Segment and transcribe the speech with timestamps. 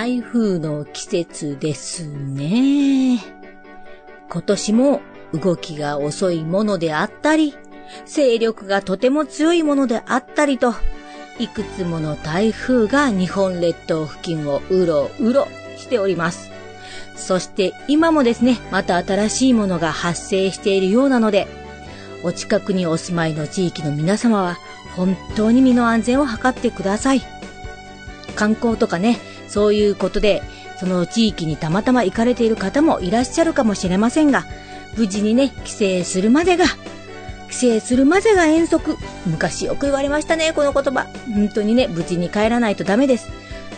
[0.00, 3.18] 台風の季節ですね。
[4.30, 5.02] 今年も
[5.34, 7.54] 動きが遅いものであったり、
[8.06, 10.72] 勢力がとても強いものであったりと、
[11.38, 16.50] いくつもの台風が日本列島付近をうろうろしております。
[17.14, 21.46] そして今もですね、また新しいものが発生しているようなので、
[22.22, 24.56] お近くにお住まいの地域の皆様は
[24.96, 27.20] 本当に身の安全を図ってください。
[28.34, 29.18] 観光とかね、
[29.50, 30.42] そういうことで、
[30.78, 34.46] その地域にたまたま行かれている方もいらっしゃるかもしれませんが、
[34.96, 36.64] 無事にね、帰省するまでが、
[37.50, 38.96] 帰省するまでが遠足。
[39.26, 41.06] 昔よく言われましたね、この言葉。
[41.34, 43.28] 本当にね、無事に帰らないとダメです。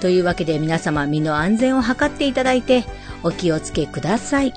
[0.00, 2.84] というわけで皆様身の安全を図っていただいて、
[3.24, 4.54] お気をつけください。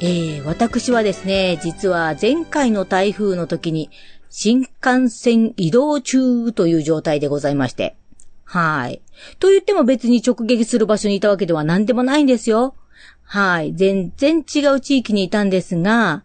[0.00, 3.90] えー、私はですね、実は前回の台風の時に
[4.30, 7.96] 新幹線移動中という状態でございまして。
[8.44, 9.02] はい。
[9.38, 12.74] と言っても別に直撃する場所にいたわけでは何でもないんですよ。
[13.22, 13.74] はい。
[13.74, 16.22] 全然違う地域にいたんですが、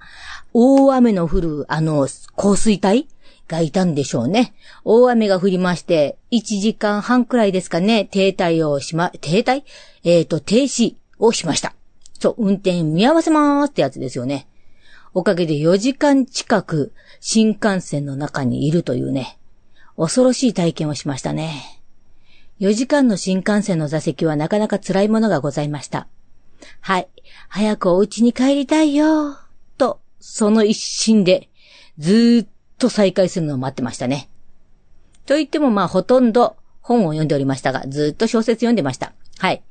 [0.54, 3.08] 大雨の降る、あの、降水帯
[3.48, 4.54] がいたんでしょうね。
[4.84, 9.64] 大雨が降りまして、1時間半くらいですかね、停滞をしま、停滞？
[10.04, 11.74] えっ、ー、と、停止をしました。
[12.20, 14.48] そう、運転見合わせまーすってやつですよね。
[15.14, 19.40] おかげで4時間近く新幹線の中にいるというね、
[19.98, 21.79] 恐ろしい体験をしましたね。
[22.60, 26.08] 4時間の新幹線の座席はなかなか辛いものがございました。
[26.82, 27.08] はい。
[27.48, 29.38] 早くお家に帰りたいよ。
[29.78, 31.50] と、その一心で、
[31.98, 34.30] ずーっと再開するのを待ってましたね。
[35.26, 39.14] と言ってもまあほとんど本を読んでおりましたが、ずーっと小説読んでました。
[39.38, 39.64] はい。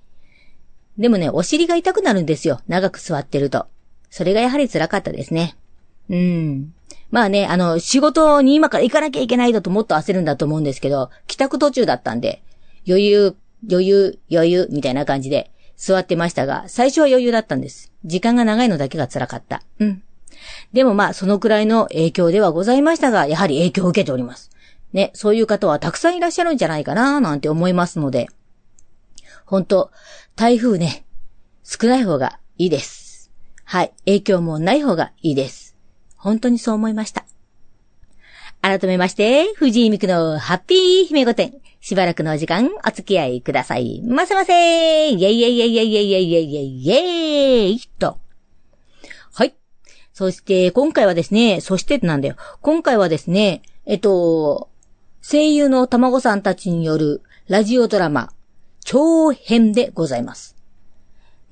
[0.96, 2.60] でもね、お尻が痛くなるんですよ。
[2.68, 3.66] 長く座ってると。
[4.08, 5.56] それがやはり辛かったですね。
[6.08, 6.72] うん。
[7.10, 12.42] まあね、あの、仕事に今から行かなきゃいけないだともっと焦るんだと思うんですけど、帰宅途中だったんで、
[12.88, 13.36] 余裕、
[13.70, 17.92] 余裕、余裕、みたいな感じで座ってましたが、最初は余裕だったんです。
[18.04, 19.62] 時間が長いのだけが辛かった。
[19.78, 20.02] うん。
[20.72, 24.50] でもまあ、そのくらいの影響ではございましたが、やはり影響を受けております。
[24.92, 28.28] ね、そういう方はたくさんいらっしゃるんじゃないかな、なんて思いますので、
[29.44, 29.90] 本当
[30.34, 31.04] 台風ね、
[31.62, 33.30] 少ない方がいいです。
[33.64, 35.76] はい、影響もない方がいいです。
[36.16, 37.26] 本当にそう思いました。
[38.62, 41.52] 改めまして、藤井美久のハッピー姫御殿。
[41.88, 44.02] しばらくのお時間、お付き合いください。
[44.04, 48.18] ませませイェイイェイイェイイェイイェイイェイイェイイェイイェイと。
[49.32, 49.54] はい。
[50.12, 52.36] そして、今回はですね、そしてなんだよ。
[52.60, 54.68] 今回はですね、えっと、
[55.22, 58.34] 声優の卵さんたちによるラジオドラマ、
[58.84, 60.56] 長編でございます。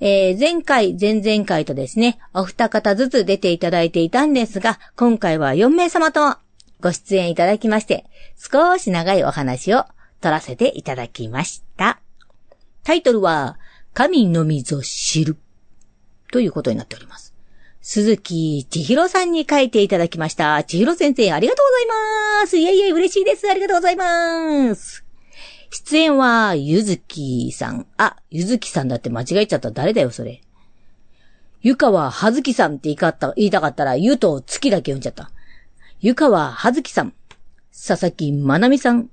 [0.00, 6.36] えー、前回、前々回とですね、お二方ずつ出ていただいていたんですが、今回は4名様と
[6.82, 8.04] ご出演いただきまして、
[8.36, 9.86] 少し長いお話を
[10.20, 12.00] 撮らせていただきました。
[12.84, 13.58] タイトルは、
[13.94, 15.36] 神のみぞ知る。
[16.32, 17.34] ということになっております。
[17.80, 20.64] 鈴木千尋さんに書いていただきました。
[20.64, 21.86] 千尋先生、ありがとうござい
[22.42, 22.56] ます。
[22.58, 23.48] いえいえ、嬉しいです。
[23.48, 25.04] ありがとうございます。
[25.70, 27.86] 出演は、ゆずきさん。
[27.96, 29.70] あ、ゆずきさんだって間違えちゃった。
[29.70, 30.42] 誰だよ、それ。
[31.62, 35.30] ゆかははずきさんって言いかった、言いたかったら、ゆと月だけ読んじゃった。
[36.00, 37.14] ゆかははずきさん。
[37.72, 39.10] 佐々木まなみさん。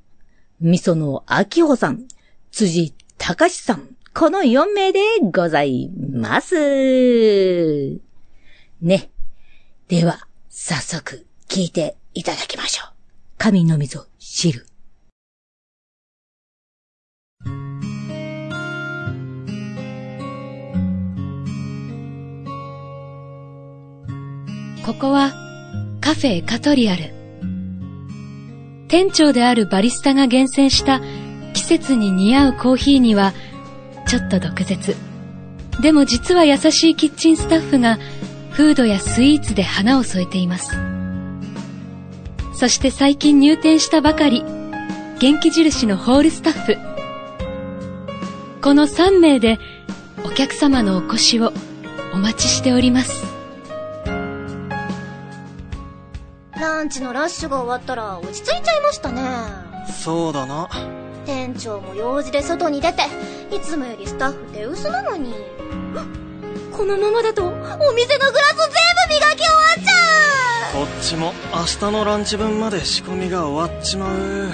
[0.60, 2.08] みそのあきほさん、
[2.52, 5.00] 辻たかしさん、この4名で
[5.32, 8.00] ございます。
[8.82, 9.10] ね。
[9.88, 12.94] では、早速聞いていただきましょう。
[13.38, 14.68] 神のみぞ知る。
[24.86, 25.32] ここは
[26.02, 27.23] カフェカトリアル。
[28.94, 31.02] 店長であるバリスタが厳選した
[31.56, 33.34] 季節に似合うコーヒーには
[34.06, 34.96] ちょっと毒舌。
[35.82, 37.98] でも実は優しいキッチンスタッフが
[38.52, 40.78] フードやスイーツで花を添えています。
[42.54, 44.44] そして最近入店したばかり、
[45.20, 46.78] 元気印のホールスタッフ。
[48.62, 49.58] この3名で
[50.24, 51.52] お客様のお越しを
[52.14, 53.33] お待ちしております。
[56.84, 59.22] ランチのラッシュが終わったら落ち着いちゃいましたね。
[60.04, 60.68] そうだな。
[61.26, 63.04] 店長も用事で外に出て
[63.56, 65.34] いつもよりスタッフ手薄なのに。
[66.76, 68.68] このままだとお店のグラス全
[69.08, 70.86] 部磨き終わっちゃう。
[70.86, 74.52] こっちも明日のランチ分まで仕込みが終わっちまう。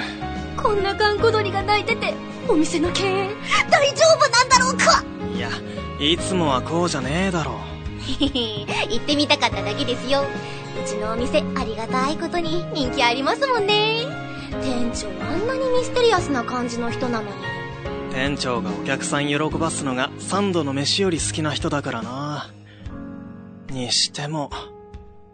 [0.56, 2.14] こんな閑古鳥が泣いてて
[2.48, 3.30] お店の経営
[3.72, 5.04] 大丈夫なんだろうか。
[5.36, 5.50] いや
[6.00, 7.60] いつもはこうじゃねえだろ
[8.20, 10.24] 行 ってみたかっただけですよ
[10.78, 14.06] うちのお店ありがたいことに人気ありますもんね
[14.62, 17.32] 店長あんなにミステリアスな感じの人なのに
[18.12, 22.52] 店長がお客さん喜ばすのが三度の飯より好きな人だからな。
[23.70, 24.50] にしても、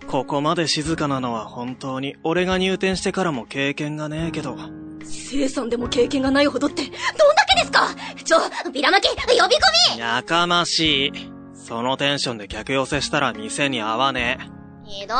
[0.07, 4.57] ここまで静かなのは本当に俺が入店してからも経験がねえけど。
[5.03, 6.99] 生産でも経験がないほどって、どんだ
[7.47, 7.87] けですか？
[8.23, 8.39] ちょ、
[8.71, 9.47] ビラ巻き、呼び込
[9.95, 11.11] みやかましい。
[11.53, 14.54] そのテンションで客寄せしたら店に合わねえ。
[14.85, 15.17] ひどい。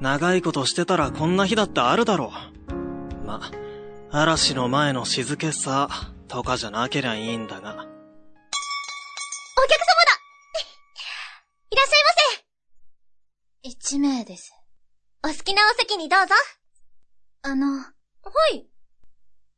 [0.00, 2.32] 長いことしてたらこんな日だってあるだろ
[2.70, 2.74] う。
[3.26, 3.40] ま、
[4.10, 5.88] 嵐の前の静けさ
[6.28, 7.70] とかじゃなけりゃいいんだが。
[7.72, 7.88] お客様だ
[11.70, 12.10] いらっしゃいま
[12.42, 12.44] せ
[13.62, 14.52] 一名です。
[15.24, 16.34] お好きなお席にどうぞ。
[17.42, 17.84] あの、は
[18.52, 18.66] い。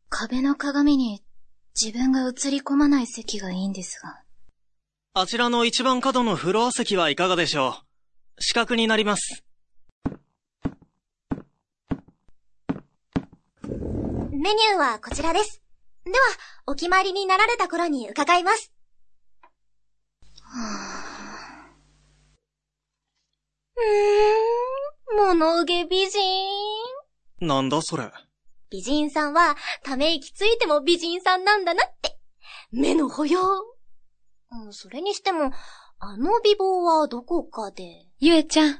[0.08, 1.22] 壁の鏡に
[1.80, 4.22] 自分が映り込まない席がいいんですが。
[5.14, 7.87] あちらの一番角のフロア席はいかがでしょう？
[8.40, 9.44] 四角になります。
[14.30, 15.62] メニューはこちらです。
[16.04, 16.18] では、
[16.66, 18.72] お決まりになられた頃に伺います。
[23.76, 26.20] うーん、物受け美人。
[27.40, 28.10] なんだそれ。
[28.70, 32.18] 美人さんは、ため息ついても美人さんなんだなって。
[32.70, 33.40] 目の保養。
[34.50, 35.52] うんそれにしても、
[36.00, 38.06] あの美貌はどこかで。
[38.20, 38.78] ゆえちゃん、店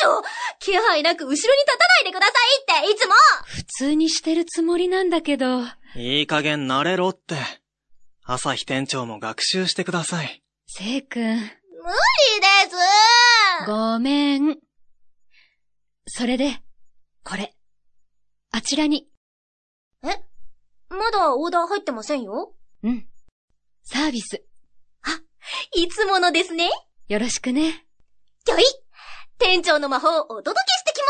[0.00, 0.22] 長
[0.58, 1.52] 気配なく後ろに立た
[1.86, 2.32] ないでくださ
[2.82, 3.14] いって、いつも
[3.46, 5.62] 普通にしてるつもりなんだけど、
[5.94, 7.36] いい加減慣れろって。
[8.24, 10.42] 朝日店長も学習してください。
[10.66, 11.48] せいくん、無理で
[13.64, 14.58] すごめん。
[16.06, 16.62] それで、
[17.24, 17.54] これ。
[18.50, 19.08] あちらに、
[20.02, 22.54] まだオーダー入ってませんよ？
[22.82, 23.08] うん。
[23.82, 24.44] サービス、
[25.74, 26.70] いつものですね。
[27.08, 27.62] よろしくね。
[28.48, 28.62] よい
[29.38, 31.00] 店長の魔法をお届けしてき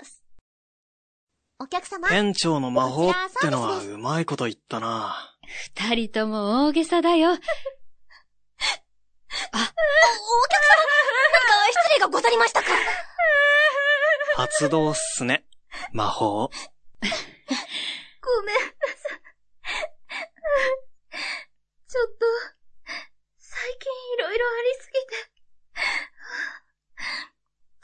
[0.00, 0.22] ます
[1.58, 5.34] お客様店長の魔法ってのはうまいこと言ったな。
[5.76, 7.30] 二人とも大げさだよ。
[7.30, 7.50] お、お客様
[9.52, 9.62] 何
[11.38, 12.68] か失礼がござりましたか
[14.36, 15.46] 発動っすね。
[15.92, 16.50] 魔法。
[17.00, 19.20] ごめんなさい。
[21.88, 22.26] ちょっと、
[23.38, 25.34] 最近いろいろありすぎて、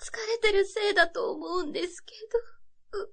[0.03, 3.09] 疲れてるせいだと思うんですけど。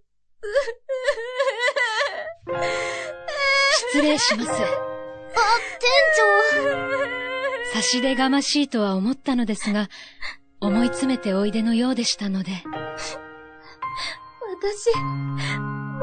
[3.92, 4.50] 失礼します。
[4.51, 5.89] あ、店
[7.74, 7.80] 長。
[7.80, 9.88] 差し出がましいとは思ったのですが、
[10.60, 12.51] 思い詰めておいでのようでしたので、
[14.60, 15.36] 私、も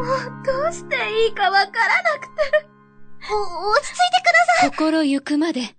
[0.03, 2.67] うどうしていいかわからなくて。
[3.31, 4.71] お、落ち着いてください。
[4.71, 5.77] 心ゆくまで、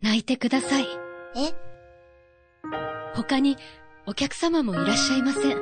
[0.00, 0.86] 泣いてください。
[1.36, 1.54] え？
[3.14, 3.56] 他に
[4.10, 5.58] お客様もいらっしゃいません。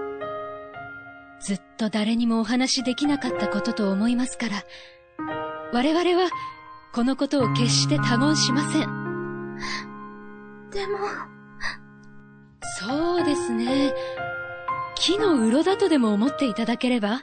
[1.41, 4.63] ずっと誰にもお話しできなかったことと思いますから、
[5.73, 6.31] 我々は
[6.93, 9.57] このことを決して他言しません。
[10.71, 10.99] でも、
[12.79, 13.93] そうですね。
[14.95, 17.23] 木の鱗だとでも思っていただければ？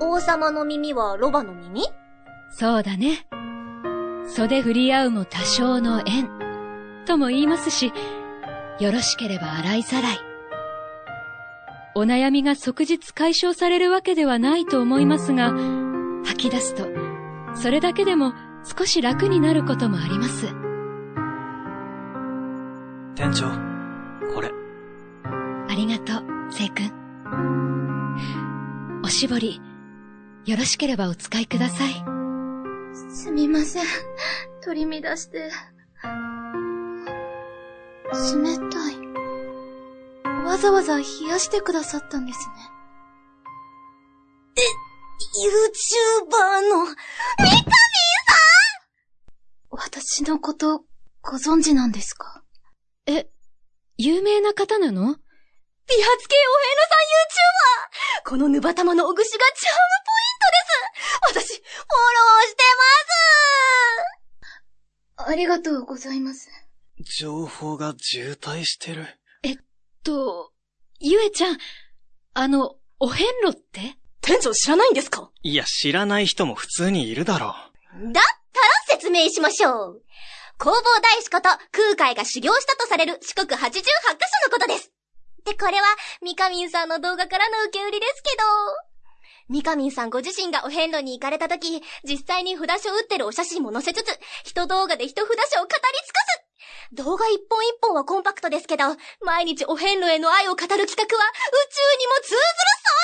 [0.00, 1.82] 王様の耳はロバの耳？
[2.56, 3.26] そうだね。
[4.28, 6.30] 袖振り合うも多少の縁。
[7.04, 7.92] とも言いますし、
[8.80, 10.18] よろしければ洗いざらい。
[11.94, 15.52] お悩みが即日解消されるわけではないと思いますが、
[16.24, 16.86] 吐き出すと、
[17.54, 18.32] それだけでも
[18.64, 20.46] 少し楽になることもあります。
[23.14, 23.50] 店長、
[24.32, 24.50] これ。
[25.68, 26.90] ありがとう、せいくん。
[29.04, 29.60] おしぼり、
[30.46, 31.92] よろしければお使いください。
[33.12, 33.84] すみません。
[34.64, 35.50] 取り乱して。
[38.12, 38.98] 冷たい。
[40.44, 42.54] わざわざ冷やしてくださったんですね。
[44.56, 44.60] え、
[45.46, 46.96] YouTuber の、三上さ
[49.70, 49.78] ん？
[49.78, 50.84] 私のこと、
[51.22, 52.42] ご存知なんですか？
[53.06, 53.30] え、
[53.96, 55.02] 有名な方なの？
[55.02, 55.22] 美髪系お遍
[56.76, 57.10] 路さん
[58.24, 58.30] YouTuber!
[58.30, 62.62] このぬばたまのおぐしがチャームポイントです私、フォローして
[65.16, 66.48] ますありがとうございます。
[67.02, 69.06] 情報が渋滞してる。
[70.02, 70.52] と、
[70.98, 71.58] ゆえちゃん、
[72.34, 73.96] あの、お遍路って？
[74.22, 75.30] 店長知らないんですか？
[75.42, 77.54] いや、知らない人も普通にいるだろ
[77.94, 78.12] う。
[78.12, 80.02] だったら説明しましょう。
[80.58, 83.82] 弘法大師こと空海が修行したとされる四国88カ所
[84.44, 84.92] のことです。
[85.44, 85.86] で、これは、
[86.22, 88.44] ミカミンさんの動画からの受け売りですけど、
[89.48, 96.49] ミカミンさんご自身がお遍路に行かれた時、実際に札所を打ってるお写真も載せつつ、一動画で一札所を語り尽くす
[96.92, 98.84] 動画一本一本はコンパクトですけど、
[99.24, 101.16] 毎日お遍路への愛を語る企画は宇宙
[101.98, 102.40] にも通ずる
[102.86, 102.94] 壮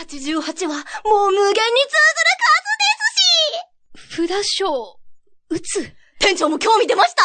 [0.00, 0.74] 大さ !88 は
[1.04, 1.64] もう無限に通ず
[2.20, 2.38] る
[4.18, 4.98] 数札書、
[5.48, 5.92] 打つ。
[6.18, 7.22] 店長も興味出ました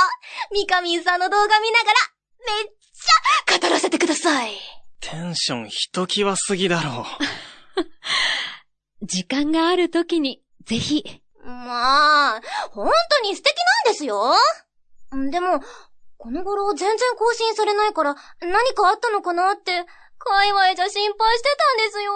[0.54, 1.96] ミカミンさんの動画見ながら、
[2.56, 2.66] めっ
[3.50, 4.52] ちゃ語らせてください。
[5.00, 7.08] テンションひときわすぎだろ
[9.02, 9.06] う。
[9.06, 11.04] 時間がある時に、ぜひ。
[11.44, 14.36] まあ、本当に素敵なんですよ。
[15.30, 15.60] でも、
[16.18, 19.86] この頃全然更新されないから何かあったのかなって、
[20.18, 22.14] 界隈じゃ心配してたんですよ。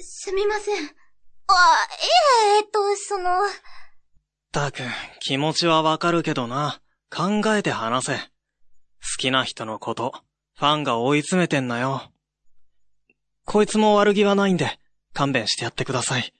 [0.00, 0.74] すみません。
[0.76, 0.86] あ、い
[2.52, 3.30] え、えっと、その。
[4.52, 4.82] たく、
[5.20, 6.80] 気持ちはわかるけどな。
[7.10, 8.18] 考えて話せ。
[8.18, 8.22] 好
[9.18, 10.12] きな人のこと、
[10.58, 12.12] ファンが追い詰めてんなよ。
[13.44, 14.78] こいつも悪気はないんで、
[15.14, 16.32] 勘弁してやってください。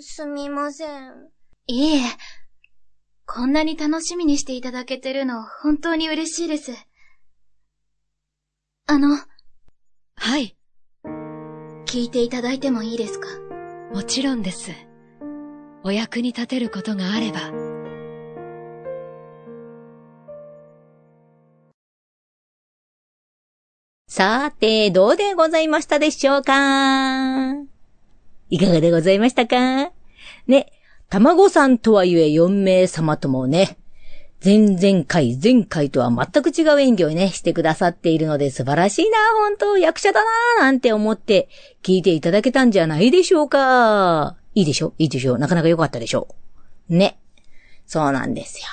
[0.00, 1.30] すみません。
[1.68, 2.02] いいえ。
[3.28, 6.72] こんなに楽しみにしていただけてるの、本当に嬉しいです。
[8.86, 9.18] あの。
[10.14, 10.56] はい。
[11.86, 13.26] 聞いていただいてもいいですか？
[13.92, 14.70] もちろんです。
[15.82, 17.40] お役に立てることがあれば。
[24.08, 27.54] さて、どうでございましたでしょうか？
[28.50, 29.90] いかがでございましたか？
[30.46, 30.72] ね、
[31.08, 33.78] 卵さんとはいえ4名様ともね、
[34.44, 40.24] 前々回、前回とは全く違う演技をね、してくださっているので素晴らしいな、本当役者だ
[40.58, 41.48] な、なんて思って
[41.82, 44.36] 聞いていただけたんじゃないでしょうか。
[44.54, 44.94] いいでしょ？
[44.98, 45.38] いいでしょ？
[45.38, 46.28] なかなか良かったでしょ？
[46.88, 47.18] ね。
[47.86, 48.66] そうなんですよ。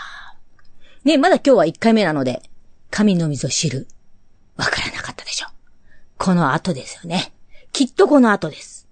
[1.04, 2.42] ね、まだ今日は1回目なので、
[2.90, 3.88] 神の溝知る。
[4.56, 5.48] わからなかったでしょ？
[6.18, 7.34] この後ですよね。
[7.72, 8.88] きっとこの後です。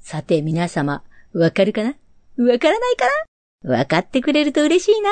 [0.00, 1.94] さて皆様、わかるかな？
[2.38, 3.06] わからないか
[3.64, 5.10] なわかってくれると嬉しいな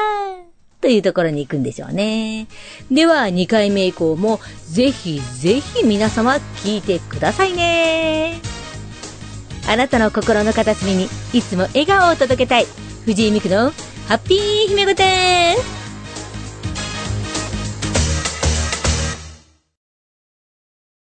[0.81, 2.47] というところに行くんでしょうね。
[2.91, 6.33] では、2回目以降も、ぜひぜひ皆様
[6.65, 8.41] 聞いてくださいね。
[9.69, 12.67] あなたの心の片隅にいつも笑顔を届けたい。
[13.05, 13.71] 藤井美久の
[14.09, 15.80] ハッピー姫御殿